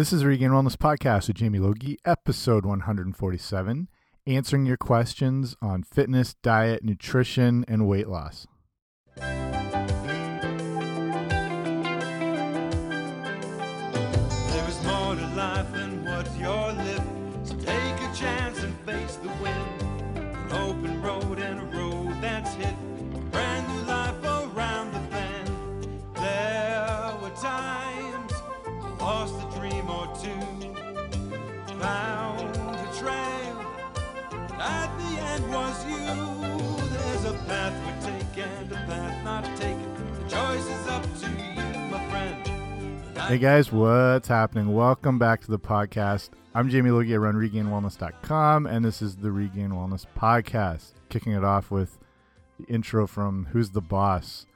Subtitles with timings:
[0.00, 3.88] This is Regained Wellness Podcast with Jamie Logie, episode 147,
[4.26, 8.46] answering your questions on fitness, diet, nutrition, and weight loss.
[43.30, 44.74] Hey guys, what's happening?
[44.74, 46.30] Welcome back to the podcast.
[46.52, 47.14] I'm Jamie Logie.
[47.14, 50.94] I run regainedwellness.com, and this is the Regained Wellness Podcast.
[51.10, 51.96] Kicking it off with
[52.58, 54.46] the intro from Who's the Boss?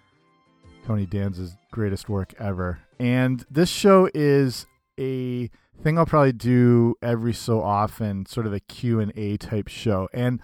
[0.85, 2.81] Tony Danza's greatest work ever.
[2.99, 4.67] And this show is
[4.99, 5.51] a
[5.81, 10.09] thing I'll probably do every so often, sort of a Q&A type show.
[10.13, 10.41] And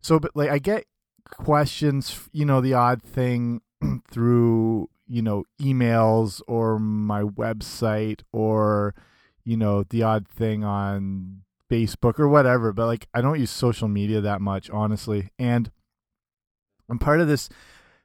[0.00, 0.86] so but like I get
[1.26, 3.60] questions, you know, the odd thing
[4.10, 8.94] through, you know, emails or my website or
[9.46, 13.88] you know, the odd thing on Facebook or whatever, but like I don't use social
[13.88, 15.30] media that much, honestly.
[15.38, 15.70] And
[16.88, 17.48] I'm part of this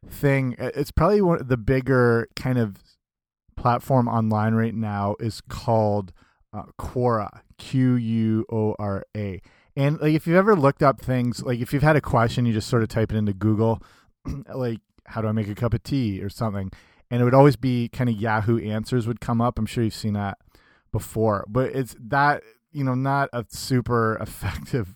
[0.07, 0.55] thing.
[0.59, 2.77] It's probably one of the bigger kind of
[3.57, 6.13] platform online right now is called
[6.53, 9.41] uh, Quora, Q U O R A.
[9.75, 12.53] And like if you've ever looked up things, like if you've had a question, you
[12.53, 13.81] just sort of type it into Google,
[14.53, 16.71] like how do I make a cup of tea or something,
[17.11, 19.59] and it would always be kind of Yahoo answers would come up.
[19.59, 20.37] I'm sure you've seen that
[20.91, 24.95] before, but it's that you know not a super effective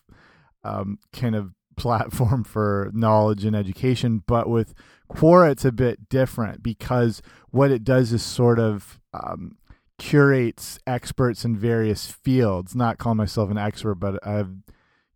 [0.64, 4.24] um, kind of platform for knowledge and education.
[4.26, 4.74] But with
[5.12, 9.58] Quora, it's a bit different because what it does is sort of um,
[10.00, 12.76] curates experts in various fields.
[12.76, 14.52] Not calling myself an expert, but I have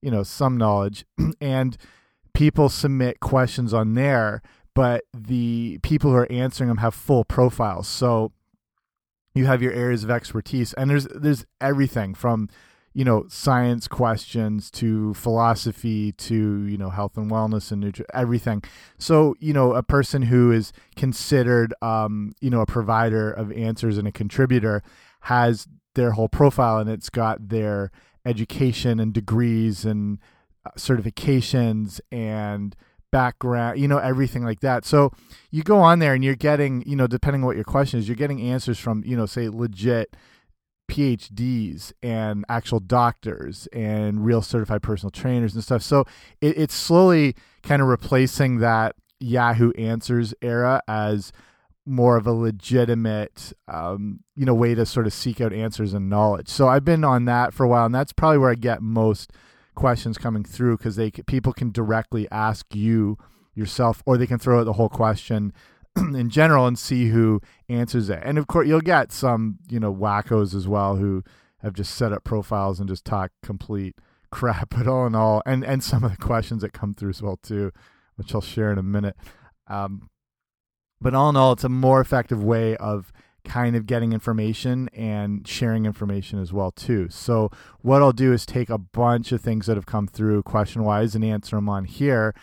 [0.01, 1.05] you know some knowledge,
[1.41, 1.77] and
[2.33, 4.41] people submit questions on there.
[4.79, 7.85] But the people who are answering them have full profiles.
[7.85, 8.31] So
[9.35, 12.47] you have your areas of expertise and there's there's everything from
[12.93, 18.63] you know science questions to philosophy to you know health and wellness and nutri- everything
[18.97, 23.97] so you know a person who is considered um, you know a provider of answers
[23.97, 24.81] and a contributor
[25.23, 27.91] has their whole profile and it's got their
[28.25, 30.19] education and degrees and
[30.65, 32.77] uh, certifications and
[33.11, 34.85] background, you know, everything like that.
[34.85, 35.11] So
[35.51, 38.07] you go on there and you're getting, you know, depending on what your question is,
[38.07, 40.15] you're getting answers from, you know, say legit
[40.89, 45.83] PhDs and actual doctors and real certified personal trainers and stuff.
[45.83, 46.05] So
[46.41, 51.31] it, it's slowly kind of replacing that Yahoo Answers era as
[51.85, 56.09] more of a legitimate, um, you know, way to sort of seek out answers and
[56.09, 56.47] knowledge.
[56.47, 59.31] So I've been on that for a while, and that's probably where I get most
[59.79, 63.17] questions coming through because they people can directly ask you
[63.55, 65.53] yourself, or they can throw out the whole question
[65.97, 68.19] in general and see who answers it.
[68.23, 71.23] And of course, you'll get some you know wackos as well who
[71.61, 73.95] have just set up profiles and just talk complete
[74.31, 74.69] crap.
[74.75, 77.39] But all in all, and and some of the questions that come through as well
[77.41, 77.71] too,
[78.15, 79.15] which I'll share in a minute.
[79.67, 80.09] Um,
[80.99, 83.13] but all in all, it's a more effective way of
[83.49, 87.09] kind of getting information and sharing information as well too.
[87.09, 87.49] So
[87.81, 91.15] what I'll do is take a bunch of things that have come through question wise
[91.15, 92.35] and answer them on here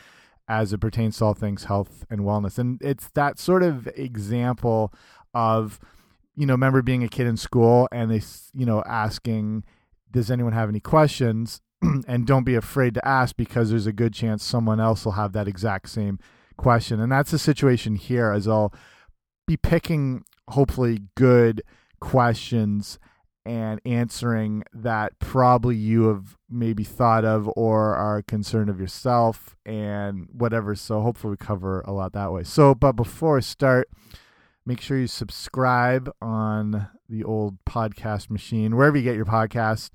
[0.49, 2.59] as it pertains to all things health and wellness.
[2.59, 4.93] And it's that sort of example
[5.33, 5.79] of
[6.35, 8.21] you know, remember being a kid in school and they
[8.53, 9.65] you know asking
[10.11, 11.61] does anyone have any questions
[12.09, 15.33] and don't be afraid to ask because there's a good chance someone else will have
[15.33, 16.19] that exact same
[16.57, 17.01] question.
[17.01, 18.75] And that's the situation here as I'll
[19.47, 21.63] be picking hopefully good
[22.01, 22.99] questions
[23.45, 30.29] and answering that probably you have maybe thought of or are concerned of yourself and
[30.33, 30.75] whatever.
[30.75, 32.43] So hopefully we cover a lot that way.
[32.43, 33.89] So, but before I start,
[34.67, 39.91] make sure you subscribe on the old podcast machine, wherever you get your podcast,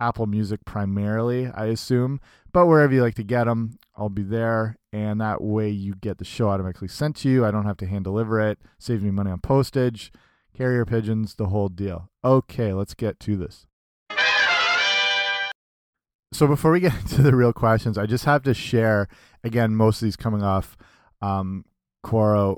[0.00, 2.20] Apple Music primarily, I assume,
[2.52, 4.76] but wherever you like to get them, I'll be there.
[4.92, 7.44] And that way you get the show automatically sent to you.
[7.44, 10.12] I don't have to hand deliver it, saves me money on postage
[10.56, 12.10] carrier pigeons, the whole deal.
[12.24, 13.66] Okay, let's get to this.
[16.32, 19.08] So before we get into the real questions, I just have to share
[19.44, 19.76] again.
[19.76, 20.76] Most of these coming off
[21.20, 21.64] um,
[22.04, 22.56] Quora,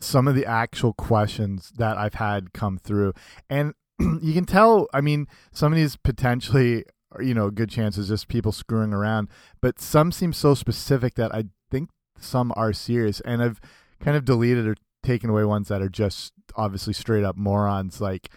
[0.00, 3.14] some of the actual questions that I've had come through,
[3.48, 3.74] and
[4.22, 4.88] you can tell.
[4.92, 6.84] I mean, some of these potentially,
[7.20, 9.28] you know, good chances just people screwing around,
[9.60, 13.60] but some seem so specific that I think some are serious, and I've
[14.00, 18.30] kind of deleted or taken away ones that are just obviously straight up morons like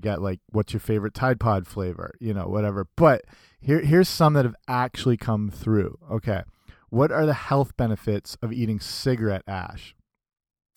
[0.00, 2.14] get like, what's your favorite Tide Pod flavor?
[2.20, 2.86] You know, whatever.
[2.96, 3.24] But
[3.60, 5.98] here, here's some that have actually come through.
[6.10, 6.42] Okay.
[6.90, 9.94] What are the health benefits of eating cigarette ash?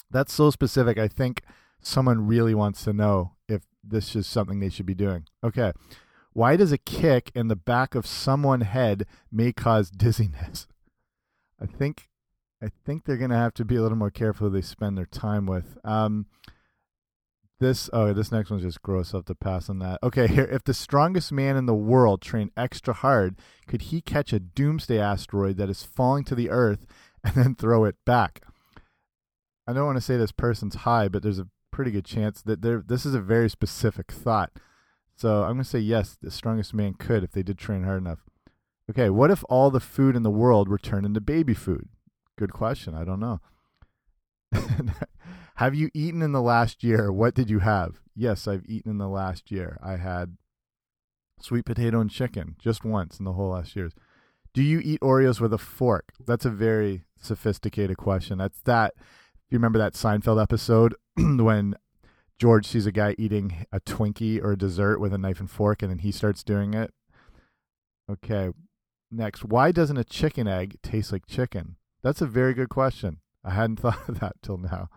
[0.09, 0.97] That's so specific.
[0.97, 1.41] I think
[1.81, 5.25] someone really wants to know if this is something they should be doing.
[5.43, 5.71] Okay.
[6.33, 10.67] Why does a kick in the back of someone's head may cause dizziness?
[11.59, 12.07] I think
[12.63, 14.97] I think they're going to have to be a little more careful who they spend
[14.97, 15.77] their time with.
[15.83, 16.27] Um,
[17.59, 19.99] this oh, this next one's just gross up to pass on that.
[20.01, 23.37] Okay, here if the strongest man in the world trained extra hard,
[23.67, 26.85] could he catch a doomsday asteroid that is falling to the earth
[27.23, 28.41] and then throw it back?
[29.67, 32.61] I don't want to say this person's high, but there's a pretty good chance that
[32.61, 34.51] there this is a very specific thought.
[35.15, 38.01] So I'm going to say yes, the strongest man could if they did train hard
[38.01, 38.19] enough.
[38.89, 41.87] Okay, what if all the food in the world were turned into baby food?
[42.37, 42.95] Good question.
[42.95, 43.39] I don't know.
[45.55, 47.11] have you eaten in the last year?
[47.11, 48.01] What did you have?
[48.15, 49.77] Yes, I've eaten in the last year.
[49.81, 50.37] I had
[51.39, 53.93] sweet potato and chicken just once in the whole last years.
[54.53, 56.13] Do you eat Oreos with a fork?
[56.25, 58.37] That's a very sophisticated question.
[58.39, 58.93] That's that.
[59.51, 61.75] You remember that Seinfeld episode when
[62.39, 65.81] George sees a guy eating a Twinkie or a dessert with a knife and fork,
[65.81, 66.93] and then he starts doing it.
[68.09, 68.51] Okay,
[69.11, 69.43] next.
[69.43, 71.75] Why doesn't a chicken egg taste like chicken?
[72.01, 73.19] That's a very good question.
[73.43, 74.89] I hadn't thought of that till now.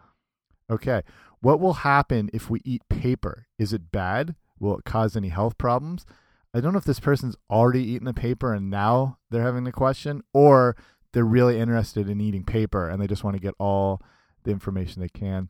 [0.70, 1.02] Okay.
[1.40, 3.48] What will happen if we eat paper?
[3.58, 4.36] Is it bad?
[4.60, 6.06] Will it cause any health problems?
[6.54, 9.72] I don't know if this person's already eaten the paper and now they're having the
[9.72, 10.76] question, or
[11.12, 14.00] they're really interested in eating paper and they just want to get all
[14.44, 15.48] the information they can.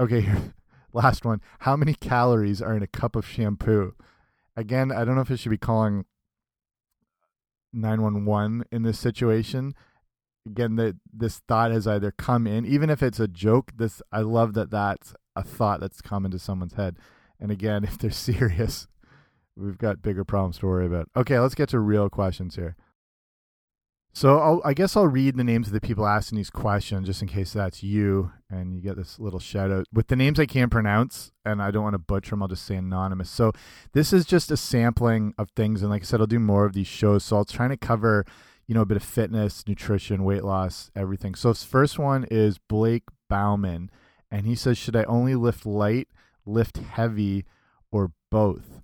[0.00, 0.54] Okay, here,
[0.92, 1.40] last one.
[1.60, 3.94] How many calories are in a cup of shampoo?
[4.56, 6.04] Again, I don't know if it should be calling
[7.72, 9.74] 911 in this situation
[10.46, 14.20] again that this thought has either come in even if it's a joke this i
[14.20, 16.96] love that that's a thought that's come into someone's head
[17.40, 18.86] and again if they're serious
[19.56, 22.76] we've got bigger problems to worry about okay let's get to real questions here
[24.12, 27.22] so I'll, i guess i'll read the names of the people asking these questions just
[27.22, 30.46] in case that's you and you get this little shout out with the names i
[30.46, 33.52] can't pronounce and i don't want to butcher them i'll just say anonymous so
[33.92, 36.72] this is just a sampling of things and like i said i'll do more of
[36.72, 38.24] these shows so i'll try to cover
[38.72, 41.34] you know, a bit of fitness, nutrition, weight loss, everything.
[41.34, 43.90] So this first one is Blake Bauman,
[44.30, 46.08] and he says, should I only lift light,
[46.46, 47.44] lift heavy,
[47.90, 48.80] or both?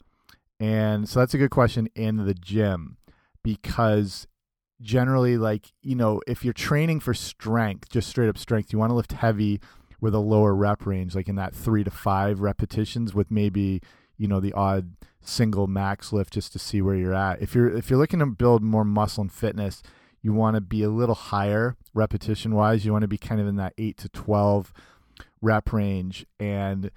[0.60, 2.98] And so that's a good question in the gym
[3.42, 4.26] because
[4.80, 8.90] generally, like, you know, if you're training for strength, just straight up strength, you want
[8.90, 9.60] to lift heavy
[10.00, 13.80] with a lower rep range, like in that three to five repetitions with maybe,
[14.16, 17.42] you know, the odd single max lift just to see where you're at.
[17.42, 19.82] If you're if you're looking to build more muscle and fitness,
[20.22, 22.84] you want to be a little higher repetition wise.
[22.84, 24.72] You want to be kind of in that 8 to 12
[25.40, 26.90] rep range and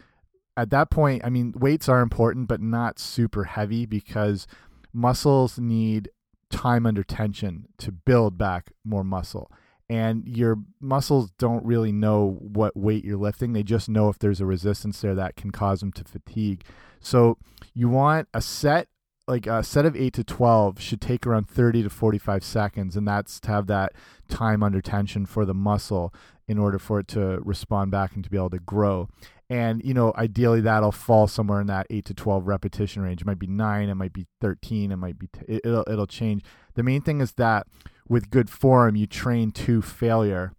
[0.57, 4.47] at that point, I mean, weights are important but not super heavy because
[4.93, 6.09] muscles need
[6.51, 9.51] time under tension to build back more muscle.
[9.89, 13.51] And your muscles don't really know what weight you're lifting.
[13.51, 16.63] They just know if there's a resistance there that can cause them to fatigue.
[17.01, 17.37] So
[17.73, 18.87] you want a set
[19.27, 23.07] like a set of 8 to 12 should take around 30 to 45 seconds and
[23.07, 23.93] that's to have that
[24.27, 26.13] time under tension for the muscle
[26.47, 29.07] in order for it to respond back and to be able to grow
[29.51, 33.21] and you know ideally that'll fall somewhere in that 8 to 12 repetition range.
[33.21, 36.41] It might be 9 it might be 13 it might be it'll it'll change.
[36.75, 37.67] The main thing is that
[38.07, 40.53] with good form you train to failure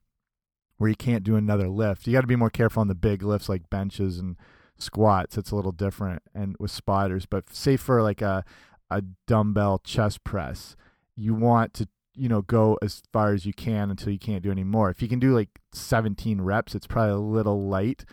[0.77, 2.07] where you can't do another lift.
[2.07, 4.37] You got to be more careful on the big lifts like benches and
[4.77, 5.39] squats.
[5.39, 8.45] It's a little different and with spotters but say for like a
[8.91, 10.77] a dumbbell chest press
[11.17, 14.51] you want to you know go as far as you can until you can't do
[14.51, 14.91] any more.
[14.91, 18.05] If you can do like 17 reps it's probably a little light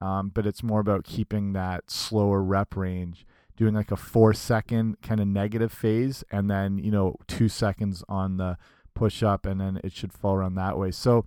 [0.00, 3.26] um, but it's more about keeping that slower rep range
[3.56, 8.04] doing like a four second kind of negative phase and then you know two seconds
[8.08, 8.56] on the
[8.94, 10.90] push up and then it should fall around that way.
[10.90, 11.26] So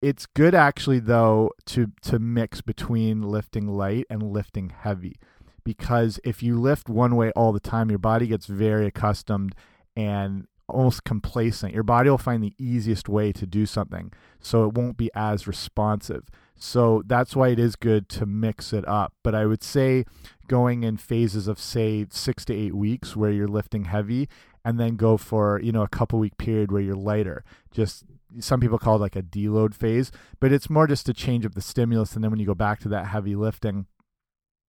[0.00, 5.16] it's good actually though to to mix between lifting light and lifting heavy
[5.64, 9.54] because if you lift one way all the time your body gets very accustomed
[9.96, 11.74] and almost complacent.
[11.74, 15.46] Your body will find the easiest way to do something so it won't be as
[15.46, 16.28] responsive
[16.60, 20.04] so that's why it is good to mix it up but i would say
[20.46, 24.28] going in phases of say 6 to 8 weeks where you're lifting heavy
[24.64, 28.04] and then go for you know a couple week period where you're lighter just
[28.38, 31.54] some people call it like a deload phase, but it's more just a change of
[31.54, 32.14] the stimulus.
[32.14, 33.86] And then when you go back to that heavy lifting,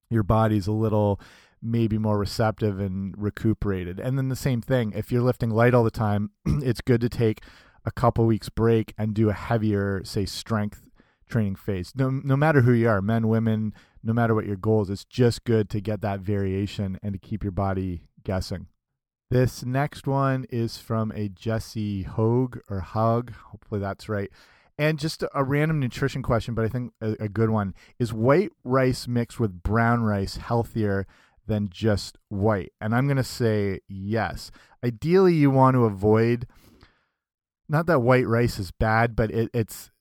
[0.10, 1.20] your body's a little
[1.62, 4.00] maybe more receptive and recuperated.
[4.00, 7.10] And then the same thing, if you're lifting light all the time, it's good to
[7.10, 7.42] take
[7.86, 10.88] a couple weeks break and do a heavier, say, strength
[11.32, 11.94] training phase.
[11.96, 13.74] No, no matter who you are, men, women,
[14.04, 14.90] no matter what your goals.
[14.90, 18.68] It's just good to get that variation and to keep your body guessing.
[19.30, 23.32] This next one is from a Jesse Hogue or Hug.
[23.52, 24.30] Hopefully that's right.
[24.78, 28.52] And just a random nutrition question, but I think a, a, good one is white
[28.64, 31.06] rice mixed with brown rice healthier
[31.46, 32.72] than just white?
[32.82, 34.52] And I'm going to say yes.
[34.84, 36.48] Ideally, you want to avoid
[37.70, 39.92] not that white rice is bad, but it, it's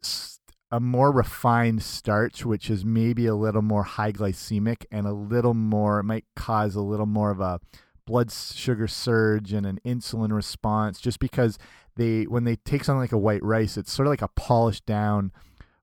[0.73, 5.55] a more refined starch, which is maybe a little more high glycemic and a little
[5.55, 7.61] more, it might cause a little more of a
[8.07, 11.59] blood sugar surge and an insulin response just because
[11.97, 14.85] they when they take something like a white rice it's sort of like a polished
[14.85, 15.31] down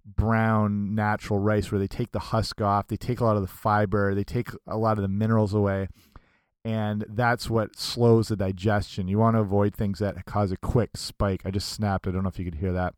[0.03, 3.47] brown natural rice where they take the husk off they take a lot of the
[3.47, 5.87] fiber they take a lot of the minerals away
[6.67, 9.07] and that's what slows the digestion.
[9.07, 11.43] You want to avoid things that cause a quick spike.
[11.45, 12.05] I just snapped.
[12.05, 12.93] I don't know if you could hear that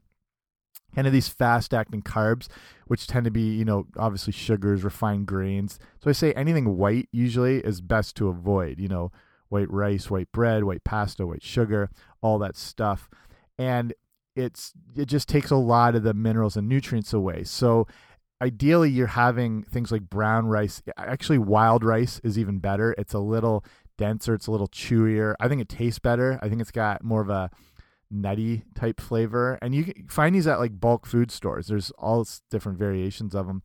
[0.96, 2.48] kind of these fast acting carbs
[2.88, 7.08] which tend to be you know obviously sugars refined grains so i say anything white
[7.12, 9.12] usually is best to avoid you know
[9.50, 11.89] white rice, white bread, white pasta, white sugar,
[12.22, 13.10] all that stuff.
[13.58, 13.93] And
[14.36, 17.43] it's it just takes a lot of the minerals and nutrients away.
[17.43, 17.88] So
[18.41, 20.81] ideally you're having things like brown rice.
[20.98, 22.96] Actually wild rice is even better.
[22.98, 23.65] It's a little
[23.98, 25.36] denser, it's a little chewier.
[25.39, 26.39] I think it tastes better.
[26.41, 27.50] I think it's got more of a
[28.12, 29.58] nutty type flavor.
[29.62, 31.68] And you can find these at like bulk food stores.
[31.68, 33.63] There's all different variations of them.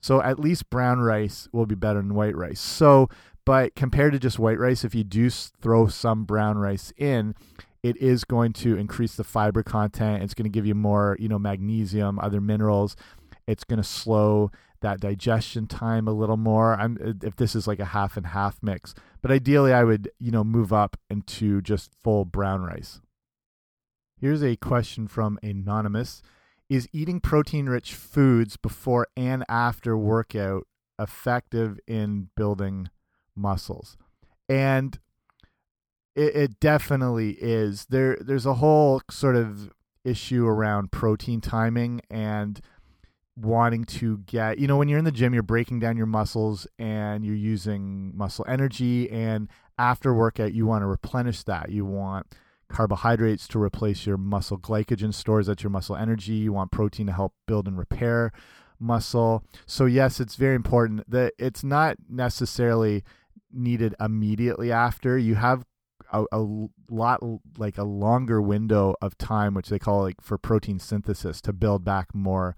[0.00, 2.60] So at least brown rice will be better than white rice.
[2.60, 3.08] So
[3.46, 7.34] but compared to just white rice, if you do throw some brown rice in,
[7.82, 10.24] it is going to increase the fiber content.
[10.24, 12.96] It's going to give you more, you know, magnesium, other minerals.
[13.46, 14.50] It's going to slow
[14.80, 16.74] that digestion time a little more.
[16.74, 20.10] I'm uh, if this is like a half and half mix, but ideally I would,
[20.18, 23.00] you know, move up into just full brown rice.
[24.18, 26.22] Here's a question from anonymous.
[26.68, 30.66] Is eating protein-rich foods before and after workout
[30.98, 32.88] effective in building
[33.36, 33.96] muscles.
[34.48, 34.98] And
[36.14, 37.86] it, it definitely is.
[37.86, 39.70] There there's a whole sort of
[40.04, 42.60] issue around protein timing and
[43.36, 46.66] wanting to get you know when you're in the gym you're breaking down your muscles
[46.78, 52.26] and you're using muscle energy and after workout you want to replenish that you want
[52.68, 57.12] carbohydrates to replace your muscle glycogen stores That's your muscle energy you want protein to
[57.12, 58.32] help build and repair
[58.78, 63.02] muscle so yes it's very important that it's not necessarily
[63.56, 65.16] needed immediately after.
[65.18, 65.64] You have
[66.12, 67.20] a, a, lot
[67.58, 71.84] like a longer window of time, which they call like for protein synthesis to build
[71.84, 72.56] back more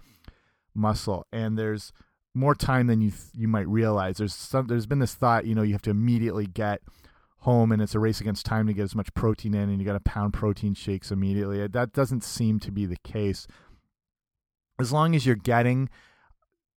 [0.75, 1.27] muscle.
[1.33, 1.93] And there's
[2.35, 4.19] more time than you you might realize.
[4.19, 6.83] There's some there's been this thought, you know, you have to immediately get
[7.40, 9.87] home and it's a race against time to get as much protein in and you
[9.87, 11.66] got to pound protein shakes immediately.
[11.66, 13.47] That doesn't seem to be the case.
[14.80, 15.88] As long as you're getting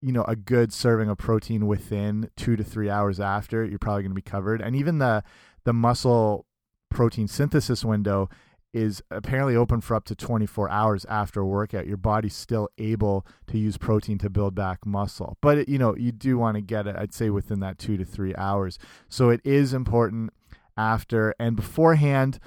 [0.02, 4.04] you know a good serving of protein within two to three hours after you're probably
[4.04, 5.24] going to be covered and even the
[5.64, 6.46] the muscle
[6.90, 8.28] protein synthesis window
[8.74, 13.26] is apparently open for up to 24 hours after a workout your body's still able
[13.46, 16.62] to use protein to build back muscle but it, you know you do want to
[16.62, 20.32] get it i'd say within that two to three hours so it is important
[20.78, 22.40] after and beforehand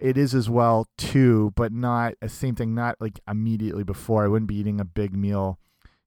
[0.00, 4.28] it is as well too but not a same thing not like immediately before i
[4.28, 5.58] wouldn't be eating a big meal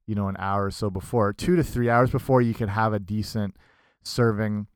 [0.08, 2.94] you know, an hour or so before, two to three hours before, you could have
[2.94, 3.56] a decent
[4.04, 4.68] serving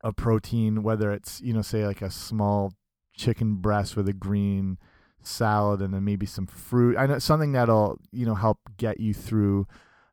[0.00, 2.72] of protein, whether it's, you know, say like a small
[3.14, 4.78] chicken breast with a green
[5.22, 6.96] salad and then maybe some fruit.
[6.96, 9.66] I know something that'll, you know, help get you through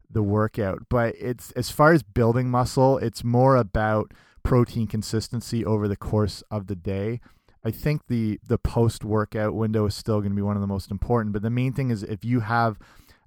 [0.09, 0.87] the workout.
[0.89, 4.11] But it's as far as building muscle, it's more about
[4.43, 7.21] protein consistency over the course of the day.
[7.63, 10.67] I think the the post workout window is still going to be one of the
[10.67, 12.79] most important, but the main thing is if you have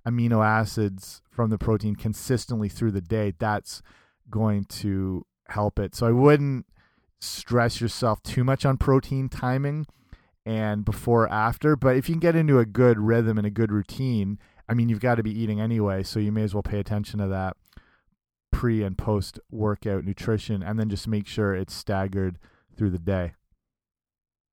[0.07, 3.83] amino acids from the protein consistently through the day, that's
[4.31, 5.95] going to help it.
[5.95, 6.67] So I wouldn't
[7.21, 9.87] stress yourself too much on protein timing
[10.45, 11.77] and before or after.
[11.77, 14.39] But if you can get into a good rhythm and a good routine,
[14.69, 17.21] I mean, you've got to be eating anyway, so you may as well pay attention
[17.21, 17.57] to that
[18.53, 22.39] pre and post workout nutrition and then just make sure it's staggered
[22.77, 23.33] through the day.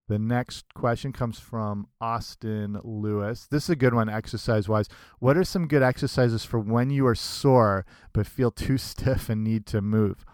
[0.08, 3.48] The next question comes from Austin Lewis.
[3.52, 4.90] This is a good one exercise wise.
[5.20, 9.44] What are some good exercises for when you are sore but feel too stiff and
[9.44, 10.26] need to move?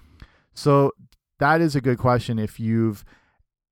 [0.54, 0.94] So
[1.40, 3.04] that is a good question if you've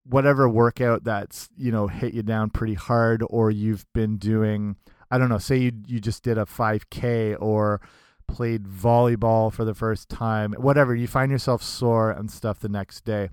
[0.05, 4.75] whatever workout that's, you know, hit you down pretty hard or you've been doing
[5.09, 7.79] I don't know, say you you just did a 5k or
[8.33, 13.05] played volleyball for the first time, whatever, you find yourself sore and stuff the next
[13.05, 13.29] day.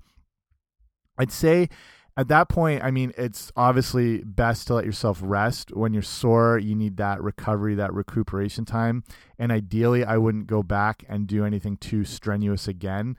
[1.17, 1.69] I'd say
[2.15, 5.75] at that point, I mean, it's obviously best to let yourself rest.
[5.75, 9.03] When you're sore, you need that recovery, that recuperation time.
[9.39, 13.17] And ideally, I wouldn't go back and do anything too strenuous again.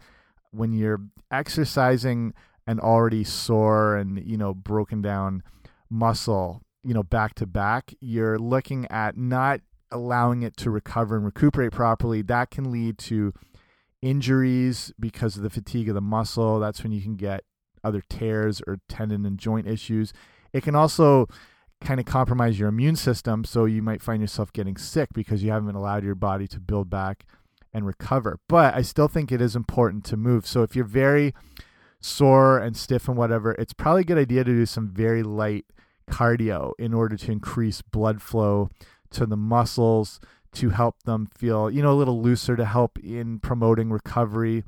[0.52, 1.00] When you're
[1.32, 2.32] exercising
[2.66, 5.42] an already sore and, you know, broken down
[5.90, 9.62] muscle, you know, back to back, you're looking at not
[9.92, 12.22] allowing it to recover and recuperate properly.
[12.22, 13.32] That can lead to
[14.00, 16.58] injuries because of the fatigue of the muscle.
[16.58, 17.44] That's when you can get
[17.84, 20.12] other tears or tendon and joint issues.
[20.52, 21.26] It can also
[21.80, 25.50] kind of compromise your immune system, so you might find yourself getting sick because you
[25.50, 27.24] haven't allowed your body to build back
[27.72, 28.38] and recover.
[28.48, 30.46] But I still think it is important to move.
[30.46, 31.34] So if you're very
[32.00, 35.66] sore and stiff and whatever, it's probably a good idea to do some very light
[36.10, 38.70] cardio in order to increase blood flow
[39.12, 40.20] to the muscles
[40.52, 44.64] to help them feel, you know, a little looser to help in promoting recovery.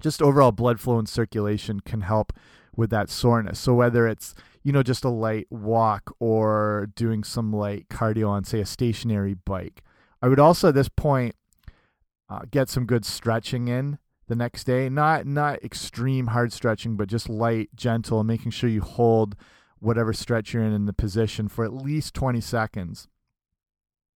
[0.00, 2.32] Just overall blood flow and circulation can help
[2.76, 3.58] with that soreness.
[3.58, 8.44] So whether it's, you know, just a light walk or doing some light cardio on
[8.44, 9.82] say a stationary bike.
[10.22, 11.34] I would also at this point
[12.28, 14.88] uh, get some good stretching in the next day.
[14.88, 19.34] Not not extreme hard stretching, but just light, gentle, making sure you hold
[19.80, 23.08] whatever stretch you're in in the position for at least 20 seconds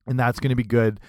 [0.06, 1.00] and that's going to be good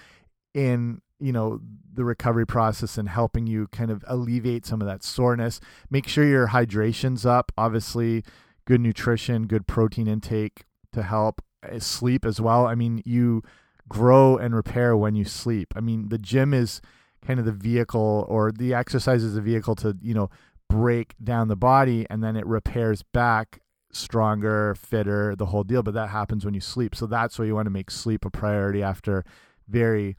[0.54, 1.60] in you know
[1.94, 5.60] the recovery process and helping you kind of alleviate some of that soreness.
[5.90, 8.24] Make sure your hydration's up obviously
[8.64, 12.66] good nutrition good protein intake to help uh, sleep as well.
[12.66, 13.42] I mean you
[13.88, 15.72] grow and repair when you sleep.
[15.76, 16.80] I mean the gym is
[17.24, 20.28] kind of the vehicle or the exercise is a vehicle to you know
[20.68, 23.61] break down the body and then it repairs back
[23.92, 25.82] stronger, fitter, the whole deal.
[25.82, 26.94] But that happens when you sleep.
[26.94, 29.24] So that's why you want to make sleep a priority after
[29.68, 30.16] very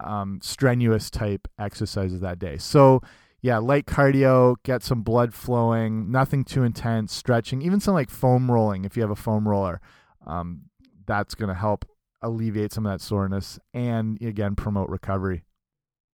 [0.00, 2.56] um, strenuous type exercises that day.
[2.56, 3.00] So
[3.42, 8.50] yeah, light cardio, get some blood flowing, nothing too intense, stretching, even some like foam
[8.50, 9.80] rolling if you have a foam roller.
[10.26, 10.62] Um,
[11.06, 11.86] that's going to help
[12.22, 15.44] alleviate some of that soreness and again promote recovery.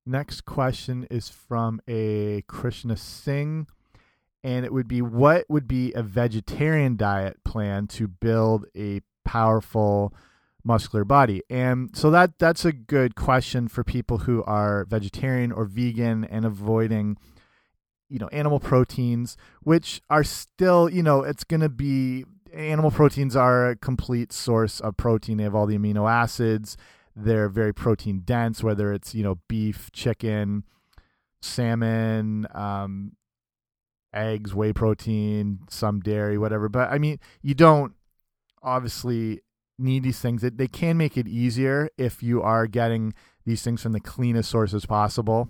[0.05, 3.65] Next question is from a Krishna Singh
[4.45, 10.13] and it would be what would be a vegetarian diet plan to build a powerful
[10.63, 11.41] muscular body.
[11.49, 16.45] And so that that's a good question for people who are vegetarian or vegan and
[16.45, 17.17] avoiding
[18.07, 23.35] you know animal proteins which are still you know it's going to be animal proteins
[23.35, 25.37] are a complete source of protein.
[25.37, 26.77] They have all the amino acids.
[27.15, 30.65] They're very protein dense whether it's you know beef chicken
[31.41, 33.13] salmon um,
[34.15, 36.69] eggs, whey protein, some dairy, whatever.
[36.69, 37.93] But I mean, you don't
[38.63, 39.41] obviously
[39.77, 40.41] need these things.
[40.41, 43.13] They can make it easier if you are getting
[43.45, 45.49] these things from the cleanest sources possible.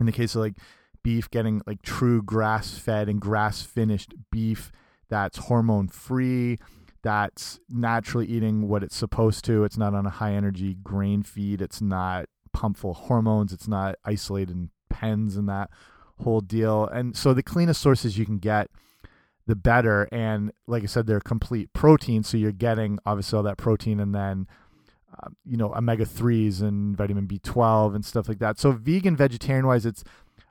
[0.00, 0.56] In the case of like
[1.02, 4.70] beef, getting like true grass fed and grass finished beef
[5.08, 6.58] that's hormone free,
[7.02, 9.64] that's naturally eating what it's supposed to.
[9.64, 13.96] It's not on a high energy grain feed, it's not pumped full hormones, it's not
[14.04, 15.70] isolated in pens and that
[16.20, 16.86] whole deal.
[16.86, 18.70] And so the cleanest sources you can get,
[19.46, 20.08] the better.
[20.12, 24.14] And like I said, they're complete protein, so you're getting obviously all that protein, and
[24.14, 24.46] then
[25.20, 28.58] uh, you know omega threes and vitamin B12 and stuff like that.
[28.58, 30.04] So vegan, vegetarian wise, it's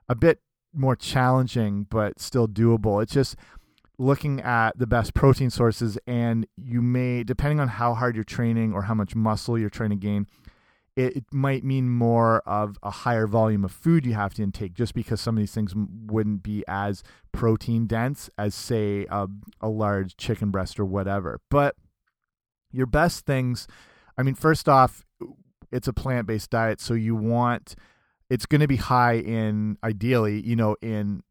[0.08, 0.40] a bit
[0.74, 3.02] more challenging, but still doable.
[3.02, 3.36] It's just
[3.98, 8.72] looking at the best protein sources, and you may, depending on how hard you're training
[8.72, 10.26] or how much muscle you're trying to gain,
[10.98, 14.74] it, it, might mean more of a higher volume of food you have to intake
[14.74, 19.28] just because some of these things wouldn't be as protein dense as say a,
[19.60, 21.40] a large chicken breast or whatever.
[21.50, 21.76] But
[22.72, 23.66] your best things
[24.16, 25.04] i mean first off
[25.70, 27.74] it's a plant-based diet so you want
[28.30, 31.22] it's going to be high in ideally you know in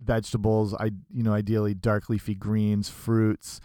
[0.00, 3.60] vegetables i you know ideally dark leafy greens fruits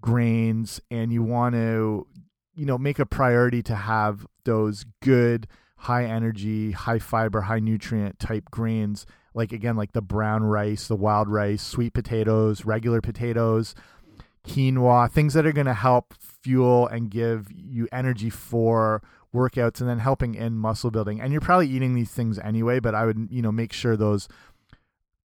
[0.00, 2.06] grains and you want to
[2.60, 5.46] you know make a priority to have those good
[5.76, 10.94] high energy high fiber high nutrient type grains like again like the brown rice the
[10.94, 13.74] wild rice sweet potatoes regular potatoes
[14.46, 19.02] quinoa things that are going to help fuel and give you energy for
[19.34, 21.20] workouts and then helping in muscle building.
[21.20, 24.28] And you're probably eating these things anyway but i would you know make sure those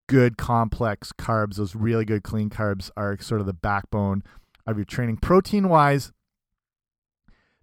[0.07, 4.23] good complex carbs those really good clean carbs are sort of the backbone
[4.67, 5.17] of your training.
[5.17, 6.11] Protein wise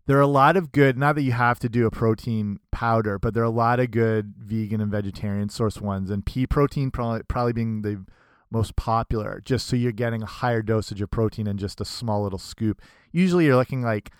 [0.06, 3.18] there are a lot of good not that you have to do a protein powder
[3.18, 6.90] but there are a lot of good vegan and vegetarian source ones and pea protein
[6.90, 8.04] probably, probably being the
[8.50, 12.22] most popular just so you're getting a higher dosage of protein in just a small
[12.22, 14.10] little scoop usually you're looking like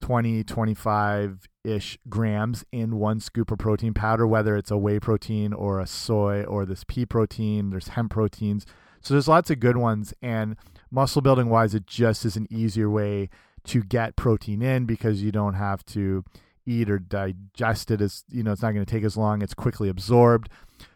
[0.00, 5.52] 20, 25 ish grams in one scoop of protein powder, whether it's a whey protein
[5.52, 7.70] or a soy or this pea protein.
[7.70, 8.66] There's hemp proteins.
[9.00, 10.12] So there's lots of good ones.
[10.22, 10.56] And
[10.90, 13.30] muscle building wise, it just is an easier way
[13.66, 16.24] to get protein in because you don't have to
[16.64, 19.54] eat or digest it as you know it's not going to take as long it's
[19.54, 20.48] quickly absorbed.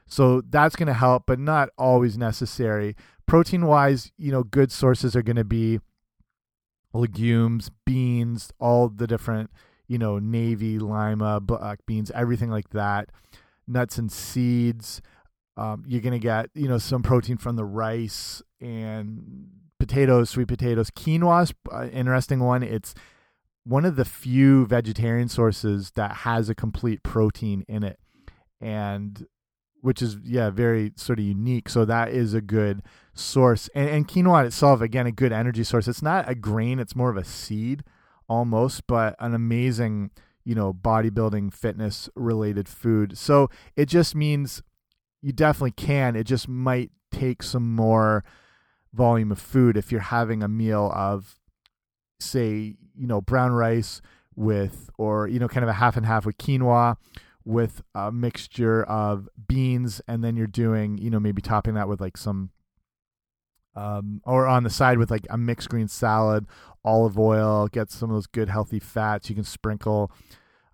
[0.07, 2.97] So that's going to help but not always necessary.
[3.27, 5.81] Protein wise you know good sources are going to be
[6.93, 9.49] legumes beans all the different
[9.87, 13.11] you know navy lima black beans everything like that
[13.71, 15.01] nuts and seeds.
[15.57, 19.49] Um, you're going to get you know some protein from the rice and
[19.81, 20.91] potatoes sweet potatoes.
[20.91, 22.63] Quinoa uh, interesting one.
[22.63, 22.95] It's
[23.65, 27.99] one of the few vegetarian sources that has a complete protein in it
[28.61, 29.27] and
[29.83, 31.69] which is yeah very sort of unique.
[31.69, 32.83] So that is a good
[33.15, 33.69] source.
[33.75, 35.89] And, and, quinoa itself again a good energy source.
[35.89, 37.83] It's not a grain it's more of a seed
[38.29, 40.11] almost but an amazing
[40.45, 43.19] you know bodybuilding fitness related food.
[43.19, 44.63] So it just means
[45.23, 46.17] you definitely can.
[46.17, 48.25] It just might take some more
[48.93, 51.39] volume of food if you're having a meal of
[52.19, 54.01] say you know brown rice
[54.35, 56.97] with or you know kind of a half and half with quinoa
[57.45, 62.01] with a mixture of beans and then you're doing you know maybe topping that with
[62.01, 62.51] like some
[63.77, 66.47] um or on the side with like a mixed green salad
[66.85, 69.29] olive oil get some of those good healthy fats.
[69.29, 70.11] You can sprinkle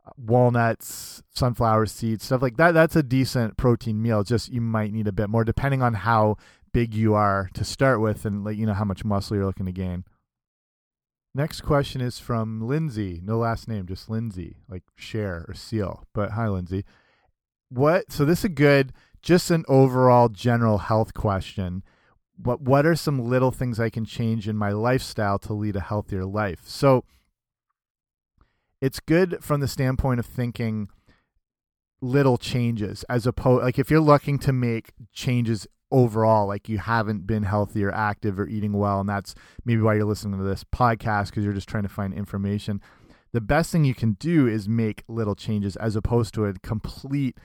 [0.06, 2.72] uh, walnuts sunflower seeds stuff like that.
[2.72, 6.36] That's a decent protein meal just you might need a bit more depending on how
[6.76, 9.64] big you are to start with and let you know how much muscle you're looking
[9.64, 10.04] to gain
[11.36, 13.20] Next question is from Lindsay.
[13.22, 16.04] No last name, just Lindsay, like share or seal.
[16.14, 16.86] But hi, Lindsay.
[17.68, 18.10] What?
[18.10, 21.82] So this is a good, just an overall general health question.
[22.42, 25.80] What What are some little things I can change in my lifestyle to lead a
[25.80, 26.62] healthier life?
[26.64, 27.04] So
[28.80, 30.88] it's good from the standpoint of thinking
[32.00, 37.26] little changes as opposed like if you're looking to make changes overall like you haven't
[37.26, 40.64] been healthy or active or eating well and that's maybe why you're listening to this
[40.64, 42.80] podcast because you're just trying to find information.
[43.32, 47.38] The best thing you can do is make little changes as opposed to a complete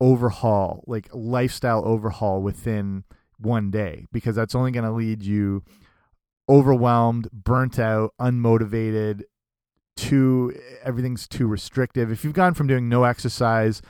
[0.00, 3.04] overhaul like lifestyle overhaul within
[3.38, 5.62] one day because that's only going to lead you
[6.48, 9.22] overwhelmed burnt out unmotivated
[9.96, 12.10] too everything's too restrictive.
[12.10, 13.82] If you've gone from doing no exercise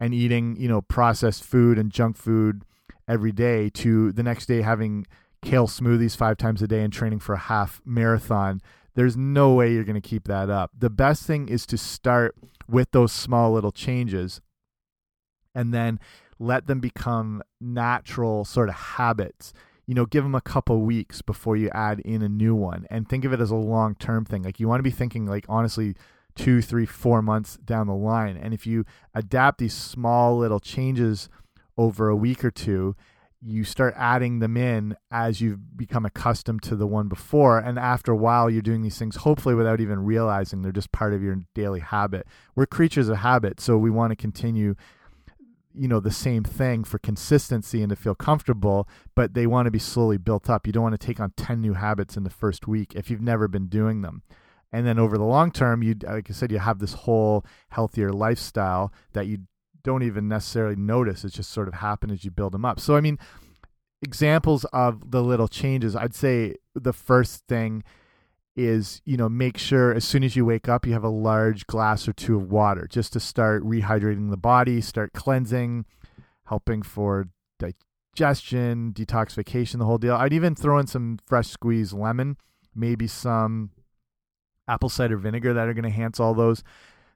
[0.00, 2.64] and eating you know processed food and junk food
[3.08, 5.06] every day to the next day having
[5.42, 8.60] kale smoothies five times a day and training for a half marathon
[8.94, 10.70] there's no way you're going to keep that up.
[10.78, 12.34] The best thing is to start
[12.68, 14.40] with those small little changes
[15.54, 15.98] and then
[16.38, 19.52] let them become natural sort of habits.
[19.86, 23.08] You know give them a couple weeks before you add in a new one and
[23.08, 24.42] think of it as a long term thing.
[24.42, 25.94] Like you want to be thinking like honestly
[26.34, 28.36] two three four months down the line.
[28.36, 28.84] And if you
[29.14, 31.28] adapt these small little changes
[31.76, 32.94] over a week or two
[33.44, 37.58] you start adding them in as you've become accustomed to the one before.
[37.58, 41.12] And after a while you're doing these things hopefully without even realizing they're just part
[41.12, 42.26] of your daily habit.
[42.54, 44.76] We're creatures of habit so we want to continue
[45.74, 49.70] you know the same thing for consistency and to feel comfortable but they want to
[49.70, 50.66] be slowly built up.
[50.66, 53.22] You don't want to take on 10 new habits in the first week if you've
[53.22, 54.22] never been doing them.
[54.70, 58.12] And then over the long term you like i said you have this whole healthier
[58.12, 59.38] lifestyle that you
[59.84, 61.24] don't even necessarily notice.
[61.24, 62.80] It's just sort of happen as you build them up.
[62.80, 63.18] So, I mean,
[64.02, 67.84] examples of the little changes, I'd say the first thing
[68.54, 71.66] is, you know, make sure as soon as you wake up, you have a large
[71.66, 75.86] glass or two of water just to start rehydrating the body, start cleansing,
[76.44, 80.14] helping for digestion, detoxification, the whole deal.
[80.14, 82.36] I'd even throw in some fresh squeezed lemon,
[82.74, 83.70] maybe some
[84.68, 86.62] apple cider vinegar that are going to enhance all those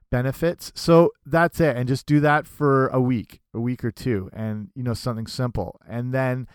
[0.09, 0.71] benefits.
[0.75, 1.75] So that's it.
[1.75, 5.27] And just do that for a week, a week or two, and you know, something
[5.27, 5.79] simple.
[5.87, 6.47] And then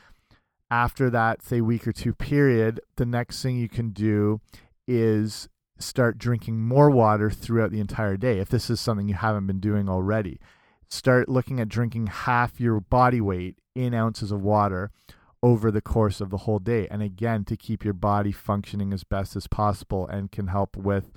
[0.70, 4.40] after that, say week or two period, the next thing you can do
[4.88, 8.38] is start drinking more water throughout the entire day.
[8.38, 10.40] If this is something you haven't been doing already,
[10.88, 14.90] start looking at drinking half your body weight in ounces of water
[15.42, 16.86] over the course of the whole day.
[16.88, 21.10] And again, to keep your body functioning as best as possible and can help with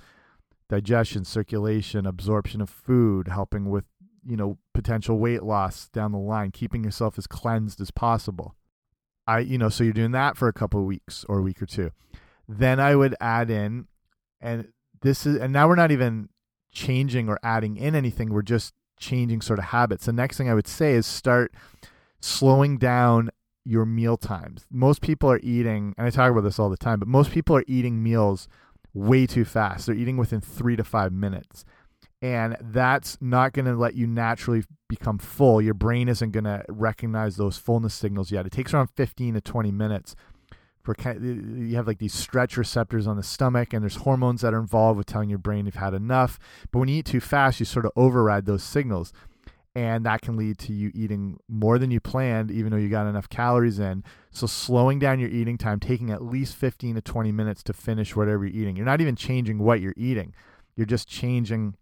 [0.68, 3.84] digestion, circulation, absorption of food, helping with,
[4.26, 8.54] you know, potential weight loss down the line, keeping yourself as cleansed as possible.
[9.26, 11.60] I, you know, so you're doing that for a couple of weeks or a week
[11.60, 11.90] or two.
[12.48, 13.86] Then I would add in,
[14.40, 14.68] and
[15.02, 16.28] this is, and now we're not even
[16.72, 18.32] changing or adding in anything.
[18.32, 20.06] We're just changing sort of habits.
[20.06, 21.52] The next thing I would say is start
[22.20, 23.30] slowing down
[23.64, 24.64] your meal times.
[24.70, 27.56] Most people are eating, and I talk about this all the time, but most people
[27.56, 28.48] are eating meals
[28.96, 29.86] way too fast.
[29.86, 31.64] They're eating within three to five minutes.
[32.22, 35.60] And that's not going to let you naturally become full.
[35.60, 38.46] Your brain isn't going to recognize those fullness signals yet.
[38.46, 40.16] It takes around 15 to 20 minutes
[40.82, 44.60] for you have like these stretch receptors on the stomach and there's hormones that are
[44.60, 46.38] involved with telling your brain you've had enough.
[46.70, 49.12] But when you eat too fast, you sort of override those signals
[49.76, 53.06] and that can lead to you eating more than you planned even though you got
[53.06, 54.02] enough calories in.
[54.30, 58.16] So slowing down your eating time taking at least 15 to 20 minutes to finish
[58.16, 58.74] whatever you're eating.
[58.74, 60.32] You're not even changing what you're eating.
[60.76, 61.74] You're just changing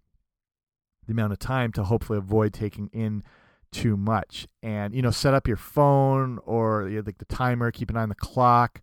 [1.07, 3.23] the amount of time to hopefully avoid taking in
[3.71, 4.49] too much.
[4.61, 7.97] And you know set up your phone or you know, like the timer keep an
[7.97, 8.83] eye on the clock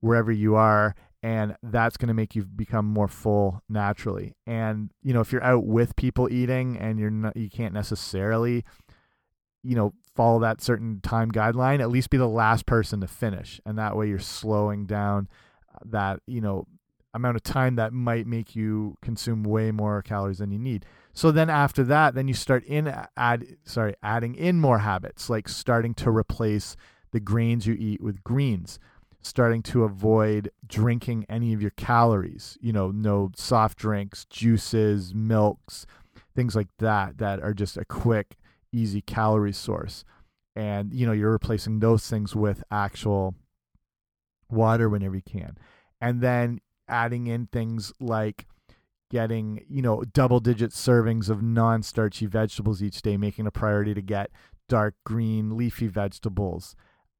[0.00, 4.34] wherever you are and that's going to make you become more full naturally.
[4.46, 8.64] And you know, if you're out with people eating and you're not, you can't necessarily,
[9.62, 13.60] you know, follow that certain time guideline, at least be the last person to finish,
[13.66, 15.28] and that way you're slowing down
[15.74, 16.66] uh, that you know
[17.14, 20.84] amount of time that might make you consume way more calories than you need.
[21.14, 25.30] So then after that, then you start in uh, add sorry adding in more habits
[25.30, 26.76] like starting to replace
[27.12, 28.78] the grains you eat with greens
[29.26, 32.56] starting to avoid drinking any of your calories.
[32.60, 35.86] You know, no soft drinks, juices, milks,
[36.34, 38.36] things like that, that are just a quick,
[38.72, 40.04] easy calorie source.
[40.54, 43.34] And, you know, you're replacing those things with actual
[44.48, 45.58] water whenever you can.
[46.00, 48.46] And then adding in things like
[49.10, 53.92] getting, you know, double digit servings of non starchy vegetables each day, making a priority
[53.92, 54.30] to get
[54.68, 56.74] dark green leafy vegetables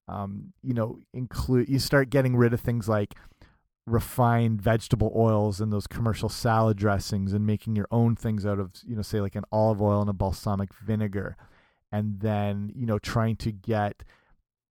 [0.08, 3.14] um, you know, include you start getting rid of things like
[3.86, 8.72] refined vegetable oils and those commercial salad dressings and making your own things out of
[8.84, 11.36] you know say like an olive oil and a balsamic vinegar.
[11.92, 14.02] And then you know trying to get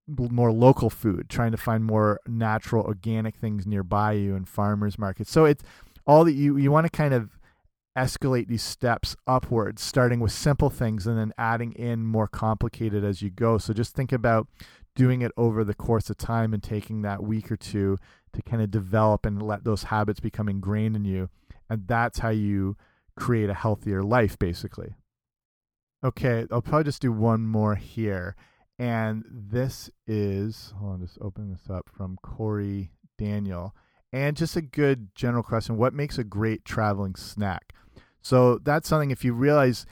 [0.08, 5.30] more local food trying to find more natural organic things nearby you and farmers markets.
[5.30, 5.64] So it's
[6.06, 7.38] all that you you want to kind of
[7.96, 13.22] escalate these steps upwards starting with simple things and then adding in more complicated as
[13.22, 13.56] you go.
[13.58, 14.46] So just think about
[14.96, 17.98] doing it over the course of time and taking that week or two
[18.32, 21.28] to kind of develop and let those habits become ingrained in you.
[21.70, 22.76] And that's how you
[23.16, 24.96] create a healthier life, basically.
[26.04, 28.34] Okay, I'll probably just do one more here.
[28.78, 33.74] And this is, hold on, just open this up from Corey Daniel.
[34.12, 37.72] And just a good general question what makes a great traveling snack?
[38.22, 39.86] So that's something if you realize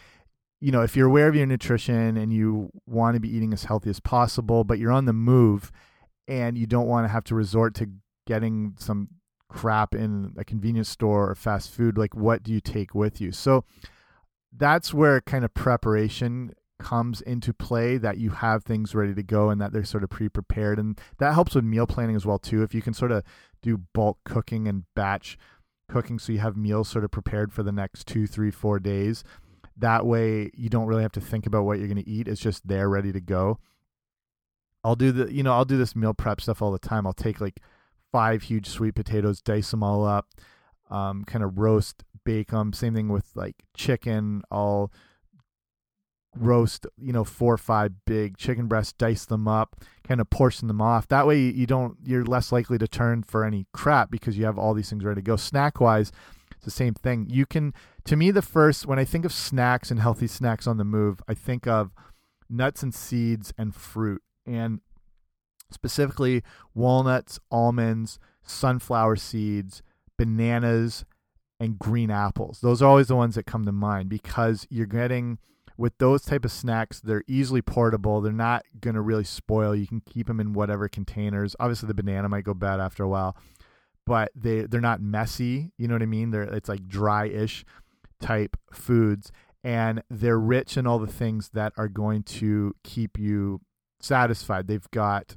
[0.65, 3.65] you know, if you're aware of your nutrition and you want to be eating as
[3.65, 5.71] healthy as possible, but you're on the move
[6.27, 7.91] and you don't want to have to resort to
[8.27, 9.09] getting some
[9.51, 13.31] crap in a convenience store or fast food, like what do you take with you?
[13.31, 13.67] So
[14.57, 19.51] that's where kind of preparation comes into play that you have things ready to go
[19.51, 22.63] and that they're sort of pre-prepared and that helps with meal planning as well too
[22.63, 23.23] if you can sort of
[23.63, 25.39] do bulk cooking and batch
[25.89, 29.23] cooking so you have meals sort of prepared for the next two three four days
[29.77, 32.29] that way, you don't really have to think about what you're going to eat.
[32.29, 33.59] It's just there, ready to go.
[34.85, 37.07] I'll do the, you know, I'll do this meal prep stuff all the time.
[37.07, 37.61] I'll take like
[38.13, 40.29] five huge sweet potatoes, dice them all up,
[40.91, 42.73] um, kind of roast, bake them.
[42.73, 44.43] Same thing with like chicken.
[44.51, 44.93] I'll
[46.37, 50.69] roast, you know, four or five big chicken breasts, dice them up, kind of portion
[50.69, 51.09] them off.
[51.09, 54.59] That way, you don't, you're less likely to turn for any crap because you have
[54.59, 55.37] all these things ready to go.
[55.37, 56.13] Snack wise,
[56.55, 57.27] it's the same thing.
[57.29, 57.73] You can
[58.05, 61.21] to me the first when I think of snacks and healthy snacks on the move,
[61.29, 61.93] I think of
[62.49, 64.81] nuts and seeds and fruit and
[65.71, 66.43] specifically
[66.75, 69.83] walnuts, almonds, sunflower seeds,
[70.19, 71.05] bananas,
[71.59, 72.61] and green apples.
[72.61, 75.39] Those are always the ones that come to mind because you're getting
[75.77, 78.21] with those type of snacks, they're easily portable.
[78.21, 79.75] They're not going to really spoil.
[79.75, 81.57] You can keep them in whatever containers.
[81.59, 83.37] Obviously, the banana might go bad after a while,
[84.07, 85.73] but they they're not messy.
[85.77, 86.31] You know what I mean?
[86.31, 87.65] They're it's like dry-ish
[88.25, 89.31] type foods
[89.63, 93.61] and they're rich in all the things that are going to keep you
[94.01, 94.67] satisfied.
[94.67, 95.37] They've got,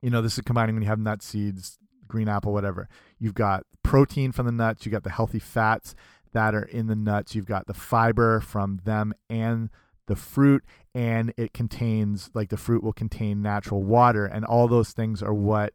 [0.00, 2.88] you know, this is combining when you have nut seeds, green apple, whatever.
[3.18, 5.94] You've got protein from the nuts, you've got the healthy fats
[6.32, 9.70] that are in the nuts, you've got the fiber from them and
[10.06, 14.92] the fruit, and it contains, like the fruit will contain natural water, and all those
[14.92, 15.72] things are what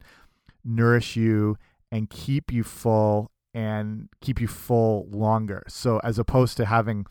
[0.64, 1.58] nourish you
[1.92, 5.64] and keep you full and keep you full longer.
[5.68, 7.06] So as opposed to having,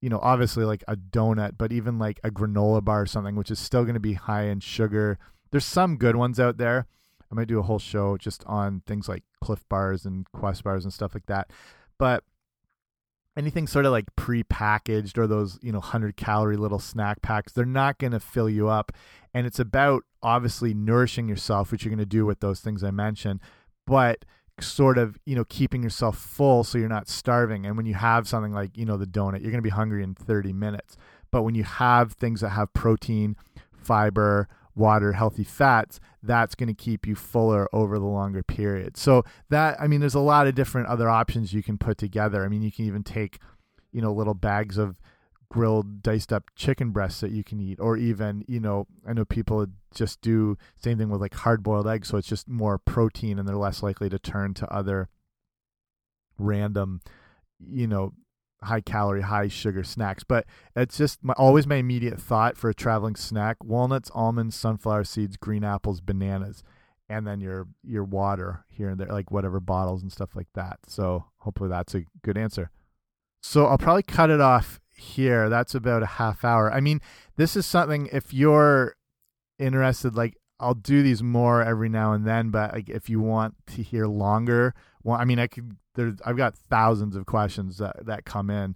[0.00, 3.50] you know, obviously like a donut, but even like a granola bar or something, which
[3.50, 5.18] is still going to be high in sugar.
[5.50, 6.86] There's some good ones out there.
[7.30, 10.84] I might do a whole show just on things like Clif bars and Quest bars
[10.84, 11.50] and stuff like that.
[11.98, 12.22] But
[13.36, 17.66] anything sort of like pre-packaged or those, you know, 100 calorie little snack packs, they're
[17.66, 18.92] not going to fill you up.
[19.34, 22.90] And it's about obviously nourishing yourself, which you're going to do with those things I
[22.90, 23.40] mentioned,
[23.86, 24.24] but
[24.60, 27.66] sort of you know keeping yourself full so you're not starving.
[27.66, 30.02] And when you have something like you know the donut you're going to be hungry
[30.02, 30.96] in 30 minutes.
[31.30, 33.36] But when you have things that have protein
[33.72, 38.96] fiber water healthy fats that's going to keep you fuller over the longer period.
[38.96, 42.44] So that i mean there's a lot of different other options you can put together.
[42.44, 43.38] I mean you can even take
[43.92, 44.96] you know little bags of
[45.48, 49.24] grilled diced up chicken breasts that you can eat or even you know i know
[49.24, 53.38] people just do same thing with like hard boiled eggs so it's just more protein
[53.38, 55.08] and they're less likely to turn to other
[56.38, 57.00] random
[57.58, 58.12] you know
[58.62, 60.24] high calorie high sugar snacks.
[60.24, 65.04] But it's just my, always my immediate thought for a traveling snack walnuts almonds sunflower
[65.04, 66.62] seeds green apples bananas
[67.08, 70.78] and then your your water here and there like whatever bottles and stuff like that.
[70.86, 72.70] So hopefully that's a good answer.
[73.42, 75.48] So i'll probably cut it off here.
[75.48, 76.72] That's about a half hour.
[76.72, 77.00] I mean,
[77.36, 78.94] this is something if you're
[79.58, 83.54] interested, like I'll do these more every now and then, but like if you want
[83.68, 85.76] to hear longer, well, I mean, I could.
[85.94, 88.74] There's I've got thousands of questions that that come in,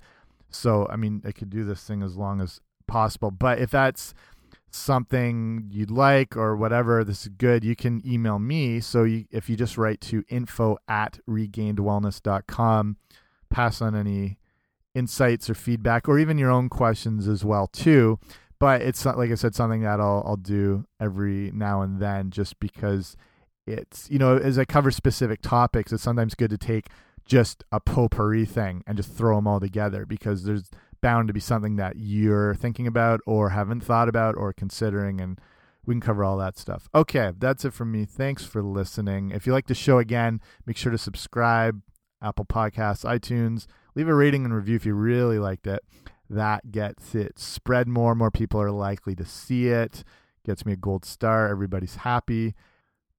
[0.51, 3.31] so I mean, I could do this thing as long as possible.
[3.31, 4.15] But if that's
[4.71, 7.65] something you'd like or whatever, this is good.
[7.65, 8.81] You can email me.
[8.81, 12.97] So you, if you just write to info at regainedwellness.com,
[13.51, 14.39] pass on any
[14.95, 18.19] insights or feedback or even your own questions as well too.
[18.59, 22.31] But it's not like i said something that i'll, I'll do every now and then
[22.31, 23.17] just because
[23.67, 26.89] it's you know as i cover specific topics it's sometimes good to take
[27.25, 31.41] just a potpourri thing and just throw them all together because there's bound to be
[31.41, 35.41] something that you're thinking about or haven't thought about or considering and
[35.87, 36.89] we can cover all that stuff.
[36.95, 38.05] Okay that's it from me.
[38.05, 39.31] Thanks for listening.
[39.31, 41.81] If you like the show again make sure to subscribe
[42.23, 45.83] apple podcasts itunes leave a rating and review if you really liked it.
[46.29, 48.15] That gets it spread more.
[48.15, 50.05] More people are likely to see it.
[50.45, 51.49] Gets me a gold star.
[51.49, 52.55] Everybody's happy.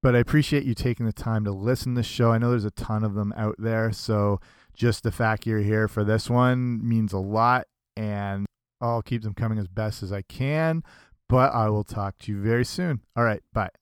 [0.02, 2.32] But I appreciate you taking the time to listen to the show.
[2.32, 3.92] I know there's a ton of them out there.
[3.92, 4.40] So
[4.74, 7.66] just the fact you're here for this one means a lot.
[7.96, 8.46] And
[8.80, 10.82] I'll keep them coming as best as I can.
[11.28, 13.00] But I will talk to you very soon.
[13.14, 13.42] All right.
[13.52, 13.81] Bye.